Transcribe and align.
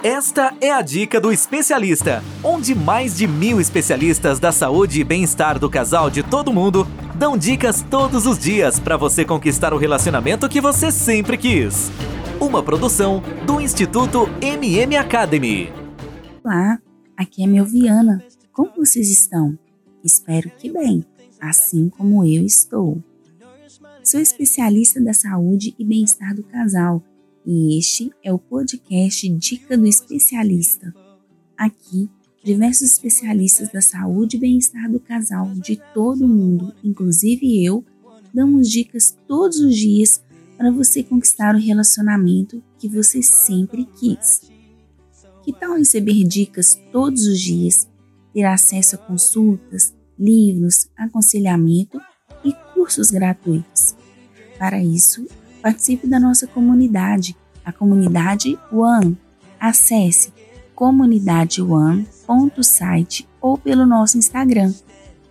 Esta 0.00 0.56
é 0.60 0.70
a 0.70 0.80
dica 0.80 1.20
do 1.20 1.32
especialista, 1.32 2.22
onde 2.44 2.72
mais 2.72 3.16
de 3.16 3.26
mil 3.26 3.60
especialistas 3.60 4.38
da 4.38 4.52
saúde 4.52 5.00
e 5.00 5.04
bem-estar 5.04 5.58
do 5.58 5.68
casal 5.68 6.08
de 6.08 6.22
todo 6.22 6.52
mundo 6.52 6.86
dão 7.16 7.36
dicas 7.36 7.82
todos 7.82 8.24
os 8.24 8.38
dias 8.38 8.78
para 8.78 8.96
você 8.96 9.24
conquistar 9.24 9.74
o 9.74 9.76
relacionamento 9.76 10.48
que 10.48 10.60
você 10.60 10.92
sempre 10.92 11.36
quis. 11.36 11.90
Uma 12.40 12.62
produção 12.62 13.20
do 13.44 13.60
Instituto 13.60 14.28
MM 14.40 14.96
Academy. 14.96 15.72
Olá, 16.44 16.80
aqui 17.16 17.42
é 17.42 17.48
Melviana. 17.48 18.22
Como 18.52 18.70
vocês 18.76 19.10
estão? 19.10 19.58
Espero 20.04 20.48
que 20.48 20.70
bem, 20.70 21.04
assim 21.40 21.88
como 21.88 22.24
eu 22.24 22.46
estou. 22.46 23.02
Sou 24.04 24.20
especialista 24.20 25.00
da 25.00 25.12
saúde 25.12 25.74
e 25.76 25.84
bem-estar 25.84 26.36
do 26.36 26.44
casal 26.44 27.02
e 27.50 27.78
este 27.78 28.12
é 28.22 28.30
o 28.30 28.38
podcast 28.38 29.26
Dica 29.26 29.74
do 29.74 29.86
Especialista. 29.86 30.94
Aqui, 31.56 32.06
diversos 32.44 32.92
especialistas 32.92 33.72
da 33.72 33.80
saúde 33.80 34.36
e 34.36 34.40
bem-estar 34.40 34.92
do 34.92 35.00
casal 35.00 35.50
de 35.54 35.80
todo 35.94 36.28
mundo, 36.28 36.74
inclusive 36.84 37.64
eu, 37.64 37.82
damos 38.34 38.68
dicas 38.68 39.16
todos 39.26 39.60
os 39.60 39.74
dias 39.74 40.22
para 40.58 40.70
você 40.70 41.02
conquistar 41.02 41.54
o 41.54 41.58
relacionamento 41.58 42.62
que 42.78 42.86
você 42.86 43.22
sempre 43.22 43.88
quis. 43.98 44.42
Que 45.42 45.50
tal 45.50 45.78
receber 45.78 46.24
dicas 46.24 46.78
todos 46.92 47.26
os 47.26 47.40
dias, 47.40 47.88
ter 48.34 48.44
acesso 48.44 48.96
a 48.96 48.98
consultas, 48.98 49.94
livros, 50.18 50.90
aconselhamento 50.94 51.98
e 52.44 52.52
cursos 52.74 53.10
gratuitos? 53.10 53.96
Para 54.58 54.84
isso, 54.84 55.26
Participe 55.62 56.06
da 56.06 56.20
nossa 56.20 56.46
comunidade, 56.46 57.34
a 57.64 57.72
comunidade 57.72 58.58
One. 58.72 59.18
Acesse 59.58 60.32
comunidadeone.site 60.74 63.26
ou 63.40 63.56
pelo 63.58 63.84
nosso 63.84 64.16
Instagram, 64.16 64.72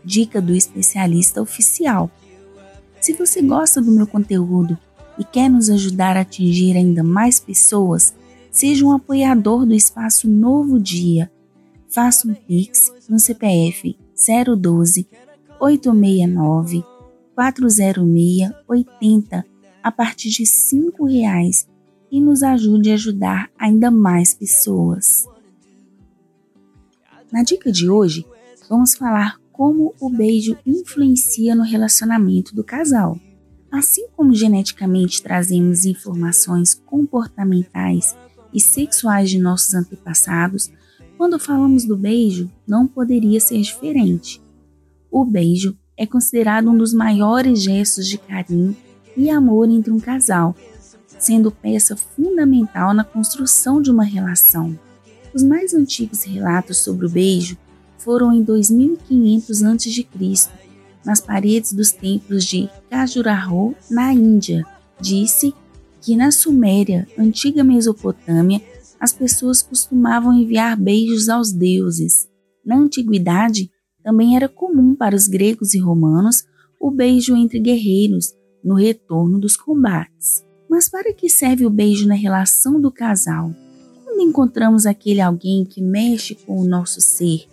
Dica 0.04 0.42
do 0.42 0.54
Especialista 0.54 1.42
Oficial. 1.42 2.12
Se 3.00 3.14
você 3.14 3.42
gosta 3.42 3.82
do 3.82 3.90
meu 3.92 4.06
conteúdo 4.06 4.78
e 5.18 5.24
quer 5.24 5.50
nos 5.50 5.70
ajudar 5.70 6.18
a 6.18 6.22
atingir 6.22 6.76
ainda 6.76 7.02
mais 7.04 7.40
pessoas, 7.40 8.14
seja 8.52 8.86
um 8.86 8.92
apoiador 8.92 9.66
do 9.66 9.74
Espaço 9.74 10.28
Novo 10.28 10.78
Dia. 10.78 11.32
Faça 11.88 12.28
um 12.28 12.34
Pix 12.34 12.92
no 13.08 13.18
CPF 13.18 13.98
012 14.58 15.08
869 15.60 16.84
406 17.34 18.52
80 18.68 19.57
a 19.84 19.92
partir 19.92 20.30
de 20.30 20.44
R$ 20.44 20.92
reais 21.06 21.68
e 22.12 22.22
nos 22.22 22.44
ajude 22.44 22.92
a 22.92 22.94
ajudar 22.94 23.50
ainda 23.58 23.92
mais 23.92 24.34
pessoas. 24.34 25.28
Na 27.32 27.44
dica 27.44 27.72
de 27.72 27.90
hoje, 27.90 28.26
vamos 28.70 28.96
falar 28.96 29.40
como 29.52 29.94
o 30.00 30.10
beijo 30.10 30.58
influencia 30.66 31.56
no 31.56 31.64
relacionamento 31.64 32.56
do 32.56 32.64
casal. 32.64 33.20
Assim 33.72 34.08
como 34.16 34.34
geneticamente 34.34 35.22
trazemos 35.22 35.86
informações 35.86 36.74
comportamentais 36.74 38.16
e 38.54 38.62
sexuais 38.62 39.30
de 39.30 39.40
nossos 39.40 39.74
antepassados, 39.74 40.72
quando 41.18 41.40
falamos 41.40 41.84
do 41.84 41.98
beijo, 41.98 42.50
não 42.66 42.88
poderia 42.88 43.40
ser 43.42 43.60
diferente. 43.60 44.42
O 45.12 45.26
beijo 45.26 45.78
é 45.98 46.06
considerado 46.06 46.70
um 46.70 46.78
dos 46.78 46.94
maiores 46.94 47.62
gestos 47.62 48.08
de 48.08 48.18
carinho 48.18 48.76
e 49.18 49.30
amor 49.30 49.70
entre 49.70 49.92
um 49.92 50.00
casal, 50.00 50.56
sendo 51.20 51.52
peça 51.52 51.96
fundamental 51.96 52.94
na 52.94 53.04
construção 53.04 53.82
de 53.82 53.90
uma 53.90 54.04
relação. 54.04 54.78
Os 55.34 55.44
mais 55.44 55.74
antigos 55.74 56.24
relatos 56.24 56.78
sobre 56.78 57.06
o 57.06 57.10
beijo 57.10 57.58
foram 57.98 58.32
em 58.32 58.44
2500 58.44 59.64
a.C., 59.64 60.08
nas 61.04 61.20
paredes 61.20 61.74
dos 61.74 61.92
templos 61.92 62.46
de 62.46 62.70
Khajuraho, 62.90 63.76
na 63.90 64.14
Índia. 64.14 64.66
Disse 65.00 65.54
que 66.02 66.16
na 66.16 66.32
Suméria, 66.32 67.08
antiga 67.18 67.64
Mesopotâmia, 67.64 68.62
as 69.00 69.14
pessoas 69.14 69.62
costumavam 69.62 70.34
enviar 70.34 70.76
beijos 70.78 71.30
aos 71.30 71.52
deuses. 71.52 72.28
Na 72.66 72.78
antiguidade, 72.78 73.72
também 74.04 74.36
era 74.36 74.50
comum 74.50 74.96
para 74.96 75.16
os 75.16 75.28
gregos 75.28 75.74
e 75.74 75.80
romanos 75.80 76.44
o 76.80 76.92
beijo 76.92 77.36
entre 77.36 77.60
guerreiros, 77.60 78.34
no 78.68 78.76
retorno 78.76 79.40
dos 79.40 79.56
combates. 79.56 80.46
Mas 80.70 80.90
para 80.90 81.14
que 81.14 81.30
serve 81.30 81.66
o 81.66 81.70
beijo 81.70 82.06
na 82.06 82.16
relação 82.16 82.82
do 82.82 82.92
casal? 82.92 83.56
Quando 84.04 84.20
encontramos 84.20 84.86
aquele 84.86 85.22
alguém 85.22 85.64
que 85.64 85.82
mexe 85.82 86.36
com 86.36 86.60
o 86.60 86.68
nosso 86.68 87.00
ser, 87.00 87.48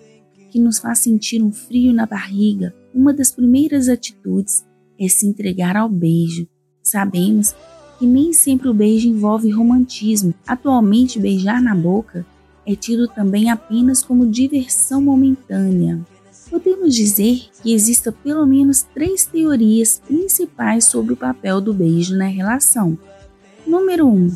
que 0.50 0.58
nos 0.58 0.80
faz 0.80 0.98
sentir 0.98 1.40
um 1.40 1.52
frio 1.52 1.92
na 1.92 2.04
barriga, 2.04 2.74
uma 2.92 3.14
das 3.14 3.30
primeiras 3.30 3.88
atitudes 3.88 4.64
é 4.98 5.06
se 5.06 5.24
entregar 5.24 5.76
ao 5.76 5.88
beijo. 5.88 6.48
Sabemos 6.82 7.54
que 7.96 8.06
nem 8.08 8.32
sempre 8.32 8.68
o 8.68 8.74
beijo 8.74 9.08
envolve 9.08 9.48
romantismo. 9.50 10.34
Atualmente, 10.44 11.20
beijar 11.20 11.62
na 11.62 11.76
boca 11.76 12.26
é 12.66 12.74
tido 12.74 13.06
também 13.06 13.50
apenas 13.50 14.02
como 14.02 14.26
diversão 14.26 15.00
momentânea 15.00 16.04
podemos 16.54 16.94
dizer 16.94 17.48
que 17.60 17.74
existam 17.74 18.12
pelo 18.22 18.46
menos 18.46 18.82
três 18.94 19.24
teorias 19.24 20.00
principais 20.06 20.84
sobre 20.84 21.12
o 21.12 21.16
papel 21.16 21.60
do 21.60 21.74
beijo 21.74 22.16
na 22.16 22.26
relação. 22.26 22.96
Número 23.66 24.06
1. 24.06 24.10
Um, 24.10 24.32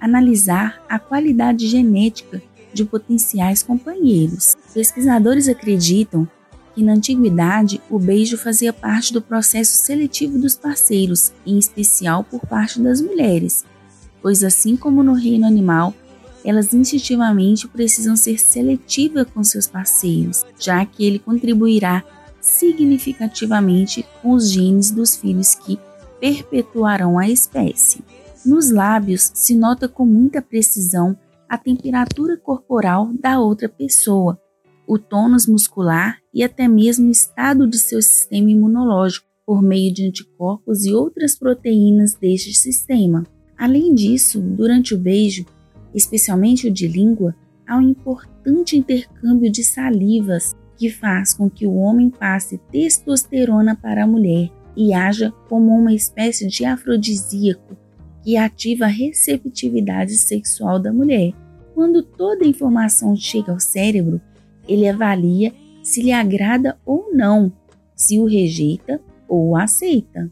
analisar 0.00 0.82
a 0.88 0.98
qualidade 0.98 1.66
genética 1.66 2.42
de 2.72 2.82
potenciais 2.82 3.62
companheiros. 3.62 4.56
Pesquisadores 4.72 5.48
acreditam 5.48 6.26
que 6.74 6.82
na 6.82 6.94
antiguidade 6.94 7.78
o 7.90 7.98
beijo 7.98 8.38
fazia 8.38 8.72
parte 8.72 9.12
do 9.12 9.20
processo 9.20 9.84
seletivo 9.84 10.38
dos 10.38 10.56
parceiros, 10.56 11.30
em 11.44 11.58
especial 11.58 12.24
por 12.24 12.40
parte 12.46 12.80
das 12.80 13.02
mulheres, 13.02 13.66
pois 14.22 14.42
assim 14.42 14.78
como 14.78 15.02
no 15.02 15.12
reino 15.12 15.46
animal, 15.46 15.92
elas 16.44 16.72
instintivamente 16.72 17.68
precisam 17.68 18.16
ser 18.16 18.38
seletivas 18.38 19.26
com 19.32 19.44
seus 19.44 19.66
parceiros, 19.66 20.44
já 20.58 20.84
que 20.84 21.04
ele 21.04 21.18
contribuirá 21.18 22.04
significativamente 22.40 24.04
com 24.22 24.32
os 24.32 24.50
genes 24.50 24.90
dos 24.90 25.16
filhos 25.16 25.54
que 25.54 25.78
perpetuarão 26.18 27.18
a 27.18 27.28
espécie. 27.28 28.02
Nos 28.44 28.70
lábios 28.70 29.30
se 29.34 29.54
nota 29.54 29.88
com 29.88 30.06
muita 30.06 30.40
precisão 30.40 31.16
a 31.48 31.58
temperatura 31.58 32.36
corporal 32.36 33.10
da 33.20 33.40
outra 33.40 33.68
pessoa, 33.68 34.40
o 34.86 34.98
tônus 34.98 35.46
muscular 35.46 36.18
e 36.32 36.42
até 36.42 36.66
mesmo 36.66 37.08
o 37.08 37.10
estado 37.10 37.66
de 37.66 37.78
seu 37.78 38.00
sistema 38.00 38.50
imunológico 38.50 39.26
por 39.44 39.60
meio 39.60 39.92
de 39.92 40.06
anticorpos 40.06 40.84
e 40.84 40.92
outras 40.94 41.36
proteínas 41.36 42.14
deste 42.14 42.54
sistema. 42.54 43.26
Além 43.58 43.94
disso, 43.94 44.40
durante 44.40 44.94
o 44.94 44.98
beijo, 44.98 45.44
especialmente 45.94 46.68
o 46.68 46.72
de 46.72 46.86
língua, 46.88 47.34
um 47.68 47.80
importante 47.80 48.76
intercâmbio 48.76 49.50
de 49.50 49.62
salivas 49.62 50.56
que 50.76 50.90
faz 50.90 51.34
com 51.34 51.48
que 51.48 51.66
o 51.66 51.74
homem 51.74 52.10
passe 52.10 52.58
testosterona 52.72 53.76
para 53.76 54.04
a 54.04 54.06
mulher 54.06 54.50
e 54.76 54.94
haja 54.94 55.30
como 55.48 55.72
uma 55.72 55.92
espécie 55.92 56.46
de 56.46 56.64
afrodisíaco 56.64 57.76
que 58.22 58.36
ativa 58.36 58.86
a 58.86 58.88
receptividade 58.88 60.16
sexual 60.16 60.78
da 60.78 60.92
mulher. 60.92 61.32
Quando 61.74 62.02
toda 62.02 62.44
a 62.44 62.48
informação 62.48 63.14
chega 63.14 63.52
ao 63.52 63.60
cérebro, 63.60 64.20
ele 64.66 64.88
avalia 64.88 65.52
se 65.82 66.02
lhe 66.02 66.12
agrada 66.12 66.78
ou 66.84 67.10
não, 67.12 67.52
se 67.94 68.18
o 68.18 68.24
rejeita 68.24 69.00
ou 69.28 69.50
o 69.50 69.56
aceita, 69.56 70.30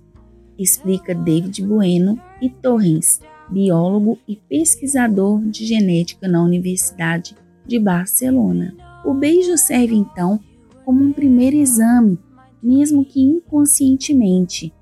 explica 0.58 1.14
David 1.14 1.62
Bueno 1.64 2.20
e 2.40 2.50
Torrens, 2.50 3.20
biólogo 3.50 4.18
e 4.26 4.36
pesquisador 4.36 5.40
de 5.44 5.64
genética 5.64 6.28
na 6.28 6.42
Universidade 6.42 7.34
de 7.66 7.78
Barcelona. 7.78 8.74
O 9.04 9.14
beijo 9.14 9.56
serve 9.56 9.94
então 9.94 10.40
como 10.84 11.04
um 11.04 11.12
primeiro 11.12 11.56
exame, 11.56 12.18
mesmo 12.62 13.04
que 13.04 13.20
inconscientemente. 13.20 14.72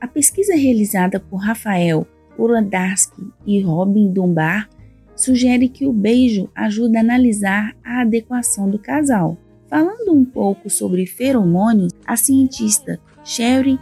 A 0.00 0.06
pesquisa 0.06 0.54
realizada 0.54 1.20
por 1.20 1.36
Rafael 1.36 2.06
Ulandarsky 2.38 3.22
e 3.46 3.60
Robin 3.60 4.12
Dunbar 4.12 4.68
sugere 5.14 5.68
que 5.68 5.86
o 5.86 5.92
beijo 5.92 6.48
ajuda 6.54 6.98
a 6.98 7.02
analisar 7.02 7.76
a 7.84 8.00
adequação 8.00 8.68
do 8.68 8.78
casal. 8.78 9.36
Falando 9.68 10.12
um 10.12 10.24
pouco 10.24 10.68
sobre 10.68 11.06
feromônios, 11.06 11.92
a 12.06 12.16
cientista 12.16 12.98
Sherry 13.24 13.78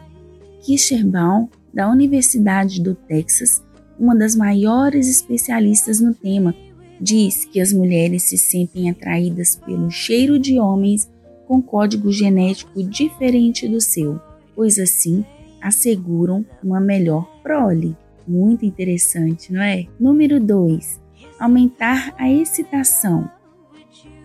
Kischerbaum, 0.61 1.49
da 1.73 1.89
Universidade 1.89 2.83
do 2.83 2.95
Texas, 2.95 3.63
uma 4.01 4.17
das 4.17 4.35
maiores 4.35 5.09
especialistas 5.09 6.01
no 6.01 6.15
tema, 6.15 6.55
diz 6.99 7.45
que 7.45 7.61
as 7.61 7.73
mulheres 7.73 8.23
se 8.25 8.39
sentem 8.39 8.91
atraídas 8.91 9.57
pelo 9.57 9.91
cheiro 9.91 10.39
de 10.39 10.59
homens 10.59 11.09
com 11.47 11.61
código 11.61 12.11
genético 12.11 12.83
diferente 12.83 13.69
do 13.69 13.81
seu, 13.81 14.19
pois 14.57 14.79
assim 14.79 15.25
asseguram 15.61 16.45
uma 16.65 16.81
melhor 16.81 17.29
prole. 17.43 17.95
Muito 18.27 18.65
interessante, 18.65 19.53
não 19.53 19.61
é? 19.61 19.87
Número 19.99 20.41
2. 20.41 21.01
aumentar 21.39 22.15
a 22.19 22.31
excitação. 22.31 23.31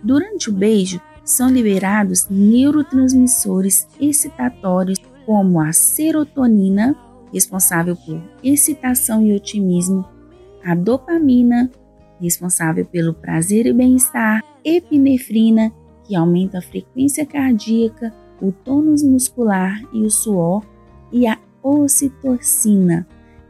Durante 0.03 0.49
o 0.49 0.53
beijo, 0.53 1.01
são 1.23 1.49
liberados 1.49 2.27
neurotransmissores 2.29 3.87
excitatórios 3.99 4.99
como 5.25 5.59
a 5.59 5.73
serotonina, 5.73 6.95
responsável 7.35 7.97
por 7.97 8.21
excitação 8.41 9.21
e 9.21 9.35
otimismo, 9.35 10.05
a 10.63 10.73
dopamina, 10.73 11.69
responsável 12.19 12.85
pelo 12.85 13.13
prazer 13.13 13.65
e 13.65 13.73
bem-estar, 13.73 14.41
epinefrina, 14.63 15.69
que 16.05 16.15
aumenta 16.15 16.59
a 16.59 16.61
frequência 16.61 17.25
cardíaca, 17.25 18.13
o 18.41 18.53
tônus 18.53 19.03
muscular 19.03 19.81
e 19.91 20.03
o 20.03 20.09
suor, 20.09 20.63
e 21.11 21.27
a 21.27 21.37
ocitocina, 21.61 23.05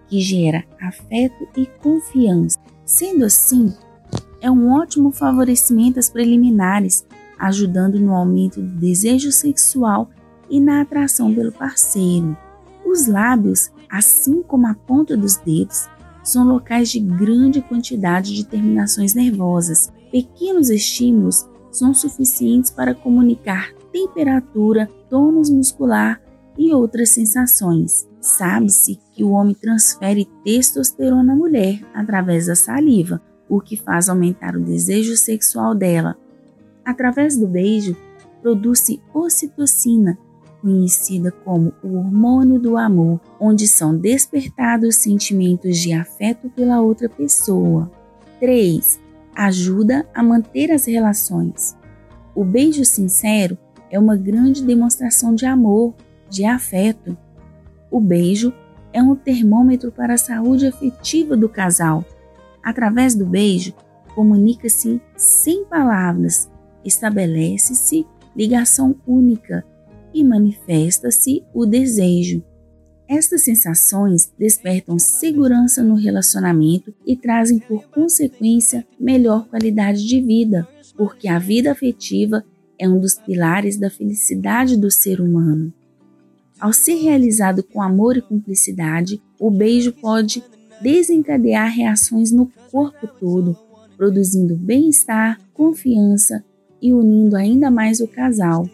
que 0.08 0.20
gera 0.20 0.64
afeto 0.82 1.48
e 1.56 1.68
confiança. 1.68 2.58
Sendo 2.84 3.24
assim, 3.24 3.72
é 4.42 4.50
um 4.50 4.74
ótimo 4.74 5.12
favorecimento 5.12 6.00
às 6.00 6.10
preliminares, 6.10 7.06
ajudando 7.38 8.00
no 8.00 8.16
aumento 8.16 8.60
do 8.60 8.80
desejo 8.80 9.32
sexual 9.32 10.10
e 10.50 10.60
na 10.60 10.82
atração 10.82 11.34
pelo 11.34 11.52
parceiro. 11.52 12.36
Os 12.86 13.08
lábios, 13.08 13.72
assim 13.90 14.42
como 14.44 14.68
a 14.68 14.74
ponta 14.74 15.16
dos 15.16 15.38
dedos, 15.38 15.88
são 16.24 16.48
locais 16.48 16.90
de 16.90 17.00
grande 17.00 17.62
quantidade 17.62 18.34
de 18.36 18.46
terminações 18.46 19.14
nervosas. 19.14 19.92
Pequenos 20.12 20.70
estímulos 20.70 21.46
são 21.72 21.94
suficientes 21.94 22.72
para 22.72 22.96
comunicar 22.96 23.72
temperatura, 23.92 24.90
tônus 25.10 25.50
muscular 25.50 26.22
e 26.58 26.74
outras 26.74 27.10
sensações. 27.10 28.08
Sabe-se 28.20 29.00
que 29.14 29.24
o 29.24 29.32
homem 29.32 29.54
transfere 29.54 30.28
testosterona 30.44 31.34
à 31.34 31.36
mulher 31.36 31.80
através 31.94 32.48
da 32.48 32.56
saliva, 32.56 33.22
o 33.48 33.62
que 33.62 33.78
faz 33.78 34.10
aumentar 34.10 34.56
o 34.56 34.64
desejo 34.64 35.16
sexual 35.16 35.76
dela. 35.76 36.18
Através 36.84 37.38
do 37.38 37.48
beijo, 37.48 37.96
produz-se 38.42 39.02
ocitocina, 39.14 40.18
conhecida 40.66 41.32
como 41.32 41.72
o 41.84 41.98
hormônio 41.98 42.60
do 42.60 42.76
amor, 42.76 43.22
onde 43.40 43.68
são 43.68 43.96
despertados 43.96 44.96
sentimentos 44.96 45.78
de 45.78 45.94
afeto 45.94 46.50
pela 46.50 46.82
outra 46.82 47.08
pessoa. 47.08 47.92
3. 48.40 49.00
Ajuda 49.36 50.08
a 50.12 50.24
manter 50.24 50.72
as 50.72 50.88
relações. 50.88 51.78
O 52.34 52.44
beijo 52.44 52.84
sincero 52.84 53.56
é 53.92 54.00
uma 54.00 54.18
grande 54.18 54.64
demonstração 54.64 55.36
de 55.36 55.46
amor, 55.46 55.94
de 56.32 56.46
afeto. 56.46 57.16
O 57.92 58.02
beijo 58.02 58.52
é 58.92 59.04
um 59.04 59.16
termômetro 59.16 59.92
para 59.92 60.16
a 60.16 60.18
saúde 60.18 60.66
afetiva 60.66 61.38
do 61.38 61.48
casal. 61.48 62.04
Através 62.64 63.14
do 63.14 63.24
beijo, 63.24 63.72
comunica-se 64.16 65.00
sem 65.16 65.64
palavras, 65.64 66.50
estabelece-se 66.84 68.04
ligação 68.36 68.96
única 69.06 69.64
e 70.16 70.24
manifesta-se 70.24 71.44
o 71.54 71.66
desejo. 71.66 72.42
Estas 73.06 73.44
sensações 73.44 74.32
despertam 74.40 74.98
segurança 74.98 75.84
no 75.84 75.94
relacionamento 75.94 76.96
e 77.06 77.18
trazem 77.18 77.60
por 77.60 77.84
consequência 77.90 78.88
melhor 78.98 79.46
qualidade 79.50 80.08
de 80.08 80.22
vida, 80.22 80.66
porque 80.98 81.28
a 81.28 81.38
vida 81.38 81.70
afetiva 81.70 82.44
é 82.80 82.88
um 82.88 82.98
dos 82.98 83.16
pilares 83.16 83.78
da 83.78 83.90
felicidade 83.90 84.78
do 84.78 84.90
ser 84.90 85.20
humano. 85.20 85.72
Ao 86.58 86.72
ser 86.72 86.96
realizado 86.96 87.62
com 87.62 87.82
amor 87.82 88.16
e 88.16 88.22
cumplicidade, 88.22 89.22
o 89.38 89.52
beijo 89.52 89.92
pode 89.92 90.42
desencadear 90.82 91.70
reações 91.70 92.32
no 92.32 92.50
corpo 92.72 93.06
todo, 93.20 93.58
produzindo 93.98 94.56
bem-estar, 94.56 95.40
confiança 95.54 96.42
e 96.82 96.94
unindo 96.94 97.36
ainda 97.36 97.70
mais 97.70 98.00
o 98.00 98.08
casal 98.08 98.66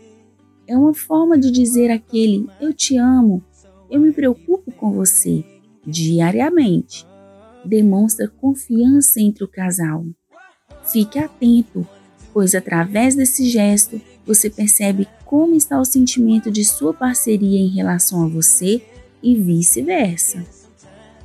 é 0.68 0.78
uma 0.78 0.94
forma 0.94 1.38
de 1.38 1.52
dizer 1.52 1.90
aquele 1.92 2.48
eu 2.60 2.74
te 2.74 2.98
amo, 2.98 3.44
eu 3.90 4.00
me 4.00 4.12
preocupo 4.12 4.72
com 4.72 4.92
você 4.92 5.44
diariamente. 5.86 7.06
Demonstra 7.64 8.28
confiança 8.28 9.20
entre 9.20 9.44
o 9.44 9.48
casal. 9.48 10.06
Fique 10.92 11.20
atento, 11.20 11.88
pois 12.34 12.56
através 12.56 13.16
desse 13.16 13.48
gesto 13.48 14.02
você 14.26 14.50
percebe 14.50 15.08
como 15.26 15.56
está 15.56 15.80
o 15.80 15.86
sentimento 15.86 16.52
de 16.52 16.64
sua 16.66 16.94
parceria 16.94 17.60
em 17.60 17.70
relação 17.70 18.24
a 18.24 18.28
você 18.28 18.82
e 19.22 19.36
vice-versa. 19.36 20.44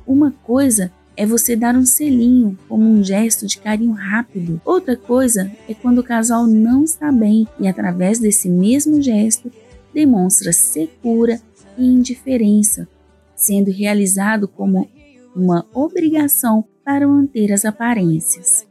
Uma 0.05 0.31
coisa 0.31 0.91
é 1.17 1.25
você 1.25 1.55
dar 1.55 1.75
um 1.75 1.83
selinho 1.83 2.55
como 2.69 2.87
um 2.87 3.03
gesto 3.03 3.47
de 3.47 3.57
carinho 3.57 3.93
rápido. 3.93 4.61
Outra 4.63 4.95
coisa 4.95 5.51
é 5.67 5.73
quando 5.73 5.97
o 5.97 6.03
casal 6.03 6.45
não 6.45 6.83
está 6.83 7.11
bem 7.11 7.47
e, 7.59 7.67
através 7.67 8.19
desse 8.19 8.47
mesmo 8.47 9.01
gesto, 9.01 9.51
demonstra 9.91 10.53
secura 10.53 11.41
e 11.75 11.83
indiferença, 11.83 12.87
sendo 13.35 13.71
realizado 13.71 14.47
como 14.47 14.87
uma 15.35 15.65
obrigação 15.73 16.63
para 16.85 17.07
manter 17.07 17.51
as 17.51 17.65
aparências. 17.65 18.65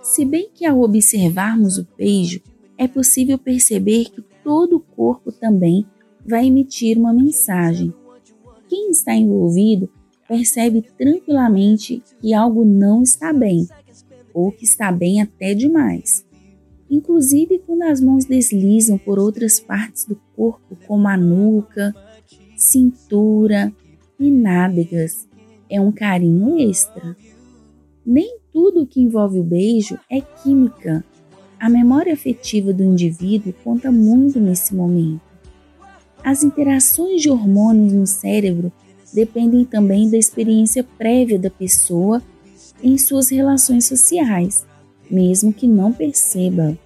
Se 0.00 0.24
bem 0.24 0.48
que 0.54 0.64
ao 0.64 0.80
observarmos 0.80 1.76
o 1.76 1.86
beijo, 1.98 2.40
é 2.78 2.86
possível 2.86 3.36
perceber 3.36 4.04
que 4.06 4.22
todo 4.44 4.76
o 4.76 4.80
corpo 4.80 5.32
também 5.32 5.84
vai 6.24 6.46
emitir 6.46 6.96
uma 6.96 7.12
mensagem. 7.12 7.92
Quem 8.68 8.90
está 8.90 9.12
envolvido 9.12 9.90
percebe 10.30 10.84
tranquilamente 10.96 12.00
que 12.20 12.32
algo 12.32 12.64
não 12.64 13.02
está 13.02 13.32
bem, 13.32 13.66
ou 14.32 14.52
que 14.52 14.62
está 14.62 14.92
bem 14.92 15.20
até 15.20 15.54
demais. 15.54 16.24
Inclusive 16.88 17.60
quando 17.66 17.82
as 17.82 18.00
mãos 18.00 18.26
deslizam 18.26 18.96
por 18.96 19.18
outras 19.18 19.58
partes 19.58 20.04
do 20.04 20.14
corpo, 20.36 20.78
como 20.86 21.08
a 21.08 21.16
nuca, 21.16 21.92
cintura 22.56 23.72
e 24.20 24.30
nádegas, 24.30 25.28
é 25.68 25.80
um 25.80 25.90
carinho 25.90 26.60
extra. 26.60 27.16
Nem 28.06 28.38
tudo 28.52 28.86
que 28.86 29.00
envolve 29.00 29.40
o 29.40 29.44
beijo 29.44 29.98
é 30.08 30.20
química. 30.20 31.04
A 31.58 31.68
memória 31.68 32.14
afetiva 32.14 32.72
do 32.72 32.84
indivíduo 32.84 33.52
conta 33.64 33.90
muito 33.90 34.38
nesse 34.38 34.76
momento. 34.76 35.22
As 36.22 36.44
interações 36.44 37.20
de 37.20 37.28
hormônios 37.28 37.92
no 37.92 38.06
cérebro 38.06 38.72
dependem 39.12 39.64
também 39.64 40.10
da 40.10 40.16
experiência 40.16 40.84
prévia 40.84 41.38
da 41.38 41.50
pessoa 41.50 42.22
em 42.82 42.96
suas 42.96 43.28
relações 43.28 43.86
sociais, 43.86 44.64
mesmo 45.10 45.52
que 45.52 45.66
não 45.66 45.92
perceba. 45.92 46.78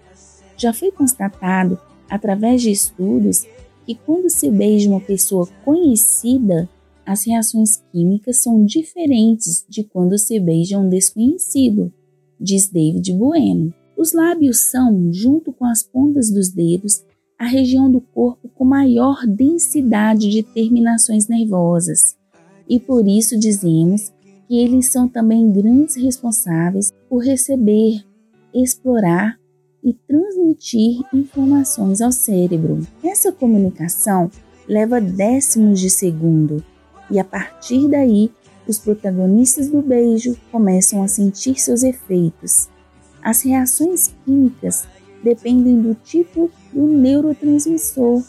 Já 0.56 0.73
foi 0.73 0.90
constatado, 0.90 1.78
através 2.09 2.62
de 2.62 2.71
estudos, 2.71 3.47
que 3.87 3.95
quando 3.95 4.31
se 4.31 4.50
beija 4.50 4.88
uma 4.88 5.00
pessoa 5.00 5.49
conhecida, 5.64 6.69
as 7.04 7.26
reações 7.26 7.83
químicas 7.93 8.38
são 8.38 8.64
diferentes 8.64 9.64
de 9.69 9.85
quando 9.85 10.16
se 10.16 10.40
beija 10.40 10.78
um 10.78 10.88
desconhecido, 10.88 11.93
diz 12.40 12.69
David 12.69 13.12
Bueno. 13.12 13.75
Os 13.97 14.12
lábios 14.12 14.71
são, 14.71 15.12
junto 15.12 15.52
com 15.52 15.64
as 15.64 15.83
pontas 15.83 16.31
dos 16.31 16.49
dedos, 16.49 17.04
a 17.38 17.47
região 17.47 17.91
do 17.91 18.00
corpo 18.00 18.49
com 18.55 18.64
maior 18.64 19.26
densidade 19.26 20.31
de 20.31 20.43
terminações 20.43 21.29
nervosas, 21.29 22.17
e 22.69 22.79
por 22.79 23.07
isso 23.07 23.38
dizemos 23.38 24.12
que 24.49 24.59
eles 24.59 24.93
são 24.93 25.09
também 25.09 25.50
grandes 25.50 25.97
responsáveis 25.97 26.91
por 27.09 27.19
receber, 27.25 28.05
explorar 28.55 29.38
e 29.83 29.93
transmitir 29.93 31.03
informações 31.12 32.00
ao 32.00 32.12
cérebro. 32.12 32.87
Essa 33.03 33.31
comunicação 33.31 34.31
leva 34.67 35.00
décimos 35.00 35.81
de 35.81 35.91
segundo 35.91 36.64
e 37.11 37.19
a 37.19 37.25
partir 37.25 37.88
daí 37.88 38.31
os 38.67 38.79
protagonistas 38.79 39.69
do 39.69 39.83
beijo 39.83 40.37
começam 40.50 41.03
a 41.03 41.09
sentir 41.09 41.61
seus 41.61 41.83
efeitos. 41.83 42.69
As 43.23 43.43
reações 43.43 44.14
químicas 44.25 44.87
dependem 45.25 45.81
do 45.81 45.95
tipo 45.95 46.50
do 46.73 46.87
neurotransmissor, 46.87 48.23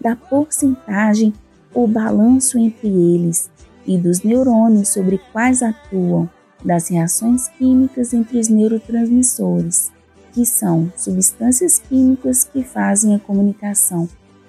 da 0.00 0.16
porcentagem 0.16 1.32
ou 1.72 1.86
balanço 1.86 2.58
entre 2.58 2.88
eles 2.88 3.48
e 3.86 3.96
dos 3.96 4.22
neurônios 4.22 4.88
sobre 4.88 5.18
quais 5.32 5.62
atuam, 5.62 6.28
das 6.64 6.88
reações 6.88 7.48
químicas 7.48 8.12
entre 8.12 8.38
os 8.38 8.48
neurotransmissores, 8.48 9.90
que 10.32 10.44
são 10.44 10.92
substâncias 10.96 11.78
químicas 11.78 12.44
que 12.44 12.62
fazem 12.62 13.14
a 13.14 13.18
comunicação 13.18 14.08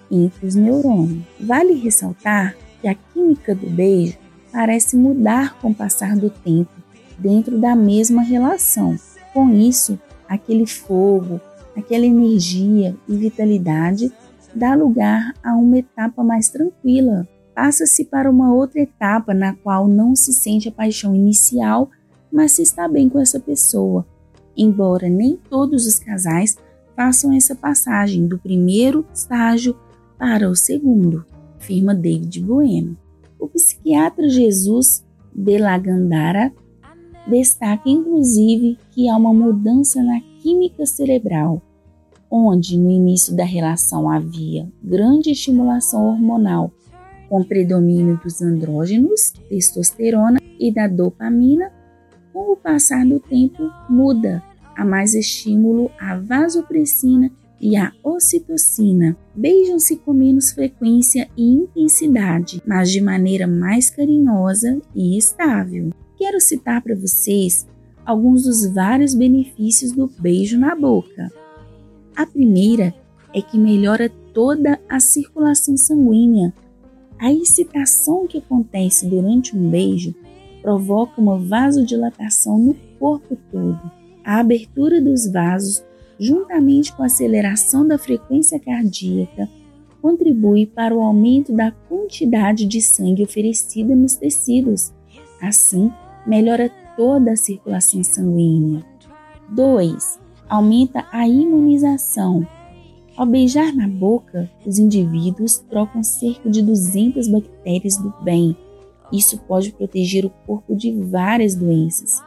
entre 0.10 0.46
os 0.46 0.56
neurônios. 0.56 1.24
Vale 1.40 1.74
ressaltar 1.74 2.56
que 2.82 2.88
a 2.88 2.96
química 2.96 3.56
do 3.56 3.70
beijo 3.70 4.18
parece 4.52 4.98
mudar 4.98 5.58
com 5.60 5.70
o 5.70 5.76
passar 5.76 6.18
do 6.18 6.30
tempo 6.30 6.72
dentro 7.18 7.58
da 7.58 7.76
mesma 7.76 8.22
relação. 8.22 8.98
Com 9.34 9.50
isso, 9.54 9.98
aquele 10.28 10.66
fogo, 10.66 11.40
aquela 11.76 12.06
energia 12.06 12.96
e 13.08 13.16
vitalidade 13.16 14.12
dá 14.54 14.76
lugar 14.76 15.34
a 15.44 15.56
uma 15.56 15.78
etapa 15.78 16.24
mais 16.24 16.50
tranquila. 16.50 17.28
Passa-se 17.54 18.06
para 18.06 18.30
uma 18.30 18.54
outra 18.54 18.82
etapa 18.82 19.34
na 19.34 19.54
qual 19.54 19.88
não 19.88 20.16
se 20.16 20.34
sente 20.34 20.70
a 20.70 20.72
paixão 20.72 21.16
inicial, 21.16 21.90
mas 22.32 22.54
se 22.54 22.62
está 22.62 22.88
bem 22.88 23.10
com 23.10 23.20
essa 23.20 23.40
pessoa. 23.40 24.06
embora 24.56 25.10
nem 25.10 25.38
todos 25.50 25.88
os 25.88 25.98
casais 25.98 26.58
façam 26.96 27.32
essa 27.32 27.56
passagem 27.56 28.28
do 28.28 28.38
primeiro 28.38 29.06
estágio 29.14 29.76
para 30.18 30.50
o 30.50 30.56
segundo, 30.56 31.26
afirma 31.58 31.96
David 31.96 32.42
Bueno. 32.42 32.98
O 33.40 33.48
psiquiatra 33.48 34.30
Jesus 34.30 35.04
de 35.34 35.58
la 35.58 35.78
Gandara 35.78 36.54
destaca 37.28 37.90
inclusive 37.90 38.78
que 38.92 39.10
há 39.10 39.16
uma 39.16 39.34
mudança 39.34 40.04
na 40.04 40.20
química 40.42 40.86
cerebral, 40.86 41.62
onde 42.30 42.78
no 42.78 42.90
início 42.90 43.36
da 43.36 43.44
relação 43.44 44.10
havia 44.10 44.68
grande 44.84 45.32
estimulação 45.32 46.08
hormonal 46.08 46.72
com 47.30 47.44
predomínio 47.44 48.20
dos 48.22 48.42
andrógenos, 48.42 49.32
testosterona 49.48 50.40
e 50.60 50.74
da 50.74 50.88
dopamina, 50.88 51.72
com 52.34 52.52
o 52.52 52.58
passar 52.58 53.06
do 53.06 53.20
tempo 53.20 53.70
muda 53.90 54.44
a 54.76 54.84
mais 54.84 55.14
estímulo 55.14 55.90
à 56.00 56.18
vasopressina 56.18 57.32
e 57.60 57.78
à 57.78 57.94
ocitocina. 58.04 59.16
Beijam-se 59.36 59.96
com 59.98 60.12
menos 60.12 60.52
frequência 60.52 61.30
e 61.38 61.44
intensidade, 61.44 62.62
mas 62.66 62.92
de 62.92 63.00
maneira 63.00 63.48
mais 63.48 63.90
carinhosa 63.90 64.82
e 64.96 65.18
estável. 65.18 65.92
Quero 66.18 66.42
citar 66.42 66.82
para 66.82 66.96
vocês 66.96 67.68
alguns 68.06 68.44
dos 68.44 68.66
vários 68.66 69.14
benefícios 69.14 69.92
do 69.92 70.08
beijo 70.20 70.60
na 70.60 70.76
boca. 70.76 71.32
A 72.16 72.26
primeira 72.26 72.94
é 73.34 73.42
que 73.42 73.58
melhora 73.58 74.10
toda 74.34 74.80
a 74.90 75.00
circulação 75.00 75.78
sanguínea. 75.78 76.54
A 77.20 77.32
excitação 77.32 78.28
que 78.28 78.40
acontece 78.40 79.08
durante 79.08 79.56
um 79.56 79.70
beijo 79.70 80.14
provoca 80.62 81.20
uma 81.20 81.38
vasodilatação 81.38 82.58
no 82.58 82.74
corpo 83.00 83.38
todo. 83.52 83.80
A 84.24 84.40
abertura 84.40 85.02
dos 85.02 85.32
vasos, 85.32 85.84
juntamente 86.20 86.94
com 86.94 87.04
a 87.04 87.08
aceleração 87.08 87.88
da 87.88 87.98
frequência 87.98 88.60
cardíaca, 88.60 89.50
contribui 90.02 90.66
para 90.66 90.96
o 90.96 91.02
aumento 91.02 91.54
da 91.54 91.72
quantidade 91.72 92.66
de 92.66 92.82
sangue 92.82 93.24
oferecida 93.24 93.96
nos 93.96 94.16
tecidos. 94.16 94.92
Assim, 95.42 95.92
melhora 96.26 96.72
toda 97.02 97.32
a 97.32 97.36
circulação 97.36 98.04
sanguínea. 98.04 98.86
2. 99.50 100.20
Aumenta 100.48 101.04
a 101.12 101.28
imunização. 101.28 102.48
Ao 103.18 103.26
beijar 103.26 103.76
na 103.76 103.88
boca, 103.88 104.48
os 104.68 104.78
indivíduos 104.78 105.58
trocam 105.68 106.04
cerca 106.04 106.48
de 106.48 106.62
200 106.62 107.28
bactérias 107.28 107.98
do 107.98 108.14
bem. 108.22 108.56
Isso 109.12 109.40
pode 109.48 109.72
proteger 109.74 110.28
o 110.28 110.30
corpo 110.46 110.76
de 110.76 110.92
várias 110.92 111.56
doenças. 111.56 112.22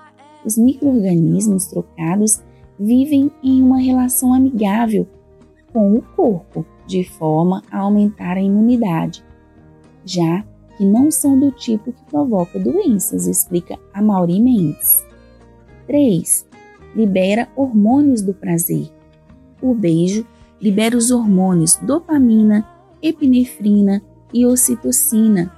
Os 0.45 0.59
micro-organismos 0.59 1.67
trocados 1.67 2.43
vivem 2.77 3.31
em 3.45 3.63
uma 3.63 3.79
relação 3.79 4.35
amigável 4.35 5.07
com 5.73 5.95
o 5.95 6.03
corpo, 6.03 6.67
de 6.85 7.05
forma 7.05 7.63
a 7.71 7.79
aumentar 7.79 8.37
a 8.37 8.43
imunidade. 8.43 9.25
Já 10.05 10.45
que 10.77 10.85
não 10.85 11.11
são 11.11 11.39
do 11.39 11.51
tipo 11.51 11.93
que 11.93 12.05
provoca 12.05 12.59
doenças, 12.59 13.27
explica 13.27 13.79
a 13.93 14.03
Mauri 14.03 14.41
Mendes. 14.41 15.05
3. 15.87 16.47
Libera 16.95 17.49
hormônios 17.57 18.23
do 18.23 18.33
prazer. 18.33 18.91
O 19.61 19.75
beijo 19.75 20.27
libera 20.61 20.97
os 20.97 21.11
hormônios 21.11 21.77
dopamina, 21.77 22.67
epinefrina 23.03 24.03
e 24.33 24.47
ocitocina. 24.47 25.53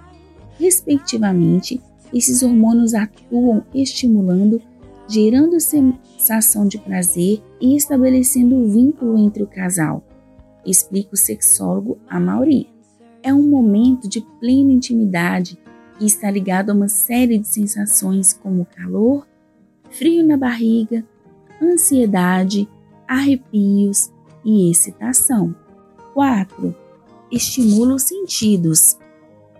Respectivamente, 0.58 1.80
esses 2.12 2.42
hormônios 2.42 2.94
atuam 2.94 3.64
estimulando, 3.74 4.60
gerando 5.08 5.60
sensação 5.60 6.66
de 6.66 6.78
prazer 6.78 7.42
e 7.60 7.76
estabelecendo 7.76 8.56
o 8.56 8.68
vínculo 8.68 9.18
entre 9.18 9.42
o 9.42 9.46
casal, 9.46 10.02
explica 10.64 11.10
o 11.12 11.16
sexólogo 11.16 11.98
Amaury 12.08 12.68
é 13.26 13.34
um 13.34 13.42
momento 13.42 14.08
de 14.08 14.20
plena 14.38 14.70
intimidade 14.70 15.58
e 16.00 16.06
está 16.06 16.30
ligado 16.30 16.70
a 16.70 16.72
uma 16.72 16.86
série 16.86 17.36
de 17.38 17.48
sensações 17.48 18.32
como 18.32 18.64
calor, 18.64 19.26
frio 19.90 20.24
na 20.24 20.36
barriga, 20.36 21.04
ansiedade, 21.60 22.68
arrepios 23.08 24.12
e 24.44 24.70
excitação. 24.70 25.52
4. 26.14 26.72
Estimula 27.28 27.96
os 27.96 28.04
sentidos. 28.04 28.96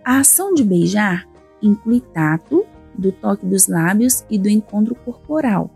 A 0.01 0.19
ação 0.19 0.53
de 0.53 0.63
beijar 0.63 1.27
inclui 1.61 1.99
tato, 1.99 2.65
do 2.97 3.11
toque 3.11 3.45
dos 3.45 3.67
lábios 3.67 4.23
e 4.29 4.39
do 4.39 4.47
encontro 4.47 4.95
corporal. 4.95 5.69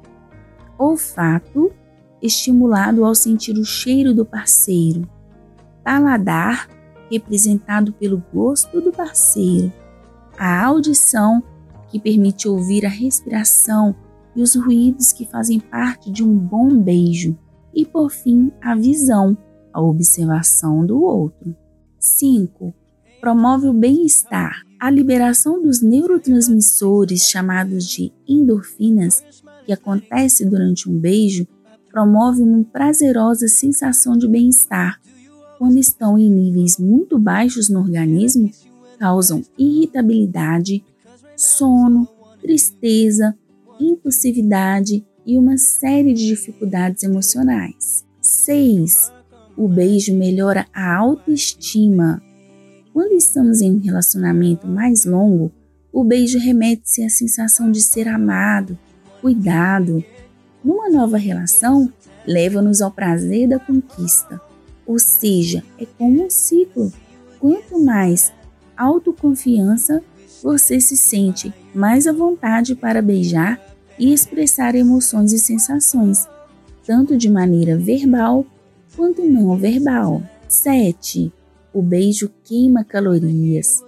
Olfato, 0.78 1.74
estimulado 2.22 3.04
ao 3.04 3.14
sentir 3.14 3.58
o 3.58 3.66
cheiro 3.66 4.14
do 4.14 4.26
parceiro. 4.26 5.06
Paladar, 5.84 6.70
representado 7.12 7.92
pelo 7.92 8.24
gosto 8.34 8.80
do 8.80 8.92
parceiro, 8.92 9.72
a 10.38 10.66
audição, 10.66 11.44
que 11.90 12.00
permite 12.00 12.48
ouvir 12.48 12.86
a 12.86 12.90
respiração 12.90 13.94
e 14.34 14.42
os 14.42 14.56
ruídos 14.56 15.12
que 15.12 15.26
fazem 15.26 15.60
parte 15.60 16.10
de 16.10 16.24
um 16.24 16.34
bom 16.34 16.76
beijo, 16.78 17.38
e 17.74 17.86
por 17.86 18.10
fim, 18.10 18.52
a 18.62 18.76
visão, 18.76 19.38
a 19.74 19.82
observação 19.82 20.86
do 20.86 21.02
outro. 21.02 21.56
5. 22.00 22.74
Promove 23.20 23.68
o 23.68 23.74
bem-estar. 23.74 24.64
A 24.80 24.90
liberação 24.90 25.62
dos 25.62 25.82
neurotransmissores 25.82 27.30
chamados 27.30 27.88
de 27.88 28.12
endorfinas, 28.28 29.24
que 29.66 29.72
acontece 29.72 30.44
durante 30.46 30.90
um 30.90 30.98
beijo, 30.98 31.46
promove 31.92 32.42
uma 32.42 32.64
prazerosa 32.64 33.48
sensação 33.48 34.18
de 34.18 34.28
bem-estar 34.28 35.00
quando 35.62 35.78
estão 35.78 36.18
em 36.18 36.28
níveis 36.28 36.80
muito 36.80 37.20
baixos 37.20 37.70
no 37.70 37.82
organismo, 37.82 38.50
causam 38.98 39.44
irritabilidade, 39.56 40.84
sono, 41.38 42.10
tristeza, 42.42 43.38
impulsividade 43.80 45.06
e 45.24 45.38
uma 45.38 45.60
série 45.60 46.16
de 46.16 46.26
dificuldades 46.26 47.04
emocionais. 47.04 48.04
6. 48.20 49.12
O 49.56 49.68
beijo 49.68 50.16
melhora 50.16 50.66
a 50.74 50.96
autoestima. 50.96 52.20
Quando 52.92 53.12
estamos 53.12 53.62
em 53.62 53.72
um 53.76 53.80
relacionamento 53.80 54.66
mais 54.66 55.06
longo, 55.06 55.52
o 55.94 56.04
beijo 56.04 56.40
remete-se 56.40 57.04
à 57.04 57.10
sensação 57.10 57.72
de 57.72 57.84
ser 57.84 58.08
amado, 58.08 58.76
cuidado. 59.22 60.04
Numa 60.66 60.90
nova 60.90 61.18
relação, 61.18 61.94
leva-nos 62.26 62.82
ao 62.82 62.90
prazer 62.90 63.48
da 63.48 63.60
conquista 63.60 64.42
ou 64.86 65.00
seja, 65.00 65.64
é 65.80 65.86
como 65.98 66.26
um 66.26 66.30
ciclo. 66.30 66.92
Quanto 67.40 67.80
mais 67.84 68.32
autoconfiança 68.76 70.04
você 70.44 70.80
se 70.80 70.98
sente, 70.98 71.54
mais 71.74 72.08
à 72.08 72.12
vontade 72.12 72.76
para 72.76 73.02
beijar 73.02 73.60
e 73.98 74.12
expressar 74.14 74.76
emoções 74.76 75.32
e 75.32 75.40
sensações, 75.40 76.28
tanto 76.86 77.18
de 77.18 77.30
maneira 77.30 77.78
verbal 77.78 78.46
quanto 78.96 79.24
não 79.24 79.56
verbal. 79.58 80.22
7. 80.48 81.32
O 81.74 81.82
beijo 81.82 82.30
queima 82.44 82.84
calorias. 82.84 83.84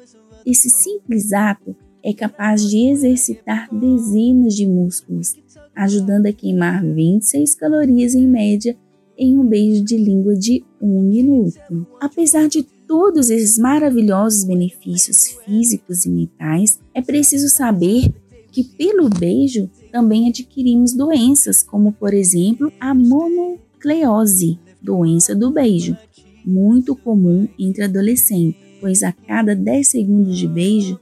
Esse 0.46 0.70
simples 0.70 1.34
ato 1.34 1.76
é 2.04 2.14
capaz 2.14 2.70
de 2.70 2.90
exercitar 2.90 3.68
dezenas 3.74 4.54
de 4.54 4.68
músculos, 4.68 5.36
ajudando 5.76 6.28
a 6.28 6.34
queimar 6.34 6.84
26 6.84 7.56
calorias 7.56 8.14
em 8.14 8.28
média 8.28 8.78
em 9.18 9.38
um 9.38 9.46
beijo 9.46 9.84
de 9.84 9.98
língua 9.98 10.36
de 10.36 10.64
um 10.82 11.02
minuto. 11.02 11.88
Apesar 12.00 12.48
de 12.48 12.64
todos 12.88 13.30
esses 13.30 13.58
maravilhosos 13.58 14.44
benefícios 14.44 15.28
físicos 15.44 16.06
e 16.06 16.10
mentais, 16.10 16.80
é 16.94 17.02
preciso 17.02 17.50
saber 17.50 18.12
que 18.52 18.64
pelo 18.64 19.10
beijo 19.10 19.70
também 19.92 20.30
adquirimos 20.30 20.94
doenças, 20.94 21.64
como 21.64 21.92
por 21.92 22.14
exemplo 22.14 22.72
a 22.80 22.94
monocleose, 22.94 24.60
doença 24.82 25.36
do 25.36 25.52
beijo, 25.52 25.98
muito 26.46 26.96
comum 26.96 27.48
entre 27.58 27.86
adolescentes, 27.86 28.62
pois 28.80 29.02
a 29.02 29.12
cada 29.12 29.56
10 29.56 29.88
segundos 29.88 30.38
de 30.38 30.48
beijo 30.48 31.00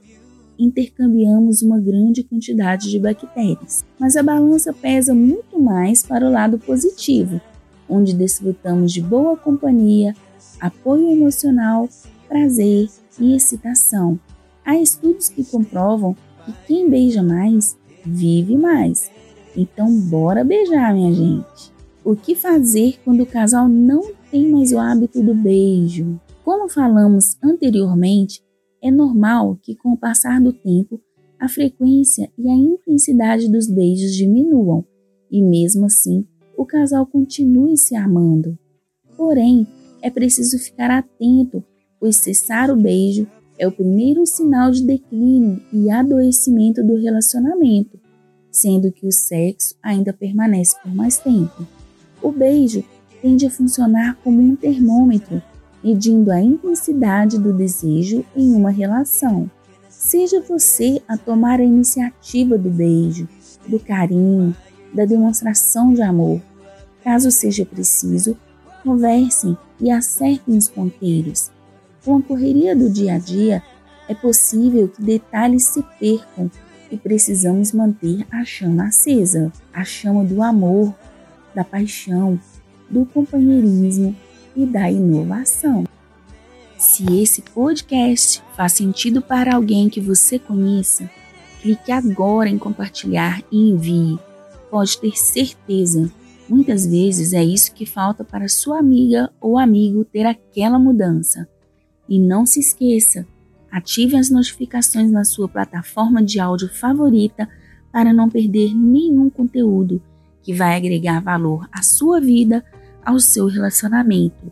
intercambiamos 0.58 1.62
uma 1.62 1.80
grande 1.80 2.22
quantidade 2.22 2.90
de 2.90 2.98
bactérias. 2.98 3.84
Mas 3.98 4.16
a 4.16 4.22
balança 4.22 4.72
pesa 4.72 5.12
muito 5.12 5.60
mais 5.60 6.02
para 6.02 6.26
o 6.26 6.30
lado 6.30 6.58
positivo, 6.58 7.40
onde 7.92 8.14
desfrutamos 8.14 8.90
de 8.92 9.02
boa 9.02 9.36
companhia, 9.36 10.14
apoio 10.58 11.10
emocional, 11.10 11.88
prazer 12.26 12.88
e 13.20 13.36
excitação. 13.36 14.18
Há 14.64 14.76
estudos 14.78 15.28
que 15.28 15.44
comprovam 15.44 16.16
que 16.44 16.52
quem 16.66 16.88
beija 16.88 17.22
mais 17.22 17.76
vive 18.04 18.56
mais. 18.56 19.10
Então, 19.54 19.92
bora 19.92 20.42
beijar, 20.42 20.94
minha 20.94 21.12
gente. 21.12 21.72
O 22.02 22.16
que 22.16 22.34
fazer 22.34 22.98
quando 23.04 23.22
o 23.22 23.26
casal 23.26 23.68
não 23.68 24.12
tem 24.30 24.48
mais 24.48 24.72
o 24.72 24.78
hábito 24.78 25.22
do 25.22 25.34
beijo? 25.34 26.18
Como 26.44 26.68
falamos 26.68 27.36
anteriormente, 27.42 28.42
é 28.82 28.90
normal 28.90 29.58
que 29.62 29.76
com 29.76 29.90
o 29.92 29.96
passar 29.96 30.40
do 30.40 30.52
tempo 30.52 31.00
a 31.38 31.48
frequência 31.48 32.30
e 32.38 32.48
a 32.48 32.54
intensidade 32.54 33.50
dos 33.50 33.68
beijos 33.68 34.14
diminuam, 34.14 34.84
e 35.30 35.42
mesmo 35.42 35.86
assim 35.86 36.24
o 36.56 36.64
casal 36.64 37.06
continue 37.06 37.76
se 37.76 37.94
amando. 37.96 38.58
Porém, 39.16 39.66
é 40.02 40.10
preciso 40.10 40.58
ficar 40.58 40.90
atento, 40.90 41.64
pois 41.98 42.16
cessar 42.16 42.70
o 42.70 42.76
beijo 42.76 43.26
é 43.58 43.68
o 43.68 43.72
primeiro 43.72 44.26
sinal 44.26 44.70
de 44.70 44.84
declínio 44.84 45.62
e 45.72 45.90
adoecimento 45.90 46.82
do 46.82 46.96
relacionamento, 46.96 48.00
sendo 48.50 48.90
que 48.90 49.06
o 49.06 49.12
sexo 49.12 49.76
ainda 49.82 50.12
permanece 50.12 50.76
por 50.82 50.92
mais 50.92 51.18
tempo. 51.18 51.66
O 52.20 52.32
beijo 52.32 52.82
tende 53.20 53.46
a 53.46 53.50
funcionar 53.50 54.18
como 54.24 54.40
um 54.40 54.56
termômetro, 54.56 55.40
medindo 55.82 56.30
a 56.32 56.40
intensidade 56.40 57.38
do 57.38 57.52
desejo 57.52 58.24
em 58.36 58.52
uma 58.52 58.70
relação. 58.70 59.48
Seja 59.88 60.40
você 60.40 61.00
a 61.06 61.16
tomar 61.16 61.60
a 61.60 61.64
iniciativa 61.64 62.58
do 62.58 62.68
beijo, 62.68 63.28
do 63.68 63.78
carinho, 63.78 64.54
da 64.92 65.04
demonstração 65.04 65.92
de 65.92 66.02
amor. 66.02 66.40
Caso 67.02 67.30
seja 67.30 67.64
preciso, 67.64 68.36
conversem 68.82 69.56
e 69.80 69.90
acertem 69.90 70.56
os 70.56 70.68
ponteiros. 70.68 71.50
Com 72.04 72.16
a 72.16 72.22
correria 72.22 72.74
do 72.74 72.90
dia 72.90 73.14
a 73.14 73.18
dia, 73.18 73.62
é 74.08 74.14
possível 74.14 74.88
que 74.88 75.02
detalhes 75.02 75.64
se 75.64 75.82
percam 75.98 76.50
e 76.90 76.96
precisamos 76.96 77.72
manter 77.72 78.26
a 78.30 78.44
chama 78.44 78.88
acesa 78.88 79.50
a 79.72 79.84
chama 79.84 80.24
do 80.24 80.42
amor, 80.42 80.94
da 81.54 81.64
paixão, 81.64 82.38
do 82.90 83.06
companheirismo 83.06 84.14
e 84.54 84.66
da 84.66 84.90
inovação. 84.90 85.84
Se 86.76 87.04
esse 87.22 87.40
podcast 87.40 88.42
faz 88.54 88.72
sentido 88.72 89.22
para 89.22 89.54
alguém 89.54 89.88
que 89.88 90.00
você 90.00 90.38
conheça, 90.38 91.08
clique 91.62 91.90
agora 91.92 92.48
em 92.48 92.58
compartilhar 92.58 93.40
e 93.50 93.70
envie. 93.70 94.18
Pode 94.72 94.98
ter 94.98 95.18
certeza, 95.18 96.10
muitas 96.48 96.86
vezes 96.86 97.34
é 97.34 97.44
isso 97.44 97.74
que 97.74 97.84
falta 97.84 98.24
para 98.24 98.48
sua 98.48 98.78
amiga 98.78 99.30
ou 99.38 99.58
amigo 99.58 100.02
ter 100.02 100.24
aquela 100.24 100.78
mudança. 100.78 101.46
E 102.08 102.18
não 102.18 102.46
se 102.46 102.60
esqueça, 102.60 103.26
ative 103.70 104.16
as 104.16 104.30
notificações 104.30 105.10
na 105.10 105.24
sua 105.24 105.46
plataforma 105.46 106.22
de 106.22 106.40
áudio 106.40 106.70
favorita 106.70 107.46
para 107.92 108.14
não 108.14 108.30
perder 108.30 108.74
nenhum 108.74 109.28
conteúdo 109.28 110.00
que 110.42 110.54
vai 110.54 110.74
agregar 110.74 111.20
valor 111.20 111.68
à 111.70 111.82
sua 111.82 112.18
vida, 112.18 112.64
ao 113.04 113.20
seu 113.20 113.48
relacionamento. 113.48 114.50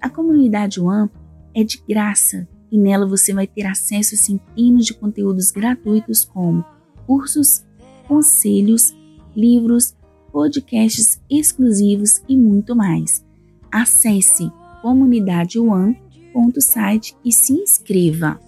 A 0.00 0.08
comunidade 0.08 0.80
One 0.80 1.10
é 1.52 1.64
de 1.64 1.82
graça 1.88 2.46
e 2.70 2.78
nela 2.78 3.04
você 3.04 3.34
vai 3.34 3.48
ter 3.48 3.66
acesso 3.66 4.14
a 4.14 4.16
centenas 4.16 4.86
de 4.86 4.94
conteúdos 4.94 5.50
gratuitos 5.50 6.24
como 6.24 6.64
cursos, 7.04 7.64
conselhos, 8.06 8.94
livros, 9.34 9.96
podcasts 10.32 11.20
exclusivos 11.28 12.22
e 12.28 12.36
muito 12.36 12.76
mais. 12.76 13.24
Acesse 13.70 14.50
comunidadeone.site 14.82 17.16
e 17.24 17.32
se 17.32 17.52
inscreva. 17.52 18.40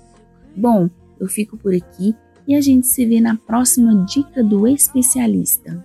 Bom, 0.56 0.88
eu 1.20 1.28
fico 1.28 1.56
por 1.56 1.72
aqui 1.74 2.16
e 2.46 2.54
a 2.54 2.60
gente 2.60 2.86
se 2.86 3.04
vê 3.06 3.20
na 3.20 3.36
próxima 3.36 4.04
dica 4.04 4.42
do 4.42 4.66
especialista. 4.66 5.84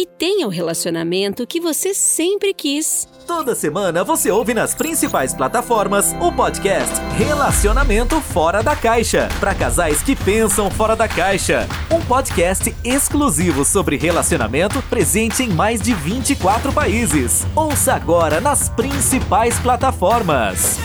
e 0.00 0.06
tenha 0.06 0.46
o 0.46 0.50
relacionamento 0.50 1.46
que 1.46 1.60
você 1.60 1.92
sempre 1.92 2.54
quis. 2.54 3.06
Toda 3.26 3.54
semana 3.54 4.02
você 4.02 4.30
ouve 4.30 4.54
nas 4.54 4.74
principais 4.74 5.34
plataformas 5.34 6.14
o 6.18 6.32
podcast 6.32 6.98
Relacionamento 7.18 8.18
Fora 8.18 8.62
da 8.62 8.74
Caixa 8.74 9.28
para 9.38 9.54
casais 9.54 10.02
que 10.02 10.16
pensam 10.16 10.70
fora 10.70 10.96
da 10.96 11.06
caixa. 11.06 11.68
Um 11.90 12.00
podcast 12.00 12.74
exclusivo 12.82 13.62
sobre 13.62 13.98
relacionamento 13.98 14.80
presente 14.84 15.42
em 15.42 15.50
mais 15.50 15.82
de 15.82 15.92
24 15.92 16.72
países. 16.72 17.46
Ouça 17.54 17.92
agora 17.92 18.40
nas 18.40 18.70
principais 18.70 19.58
plataformas. 19.58 20.78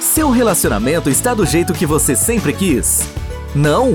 Seu 0.00 0.30
relacionamento 0.30 1.08
está 1.08 1.32
do 1.32 1.46
jeito 1.46 1.72
que 1.72 1.86
você 1.86 2.16
sempre 2.16 2.52
quis? 2.52 3.08
Não? 3.54 3.94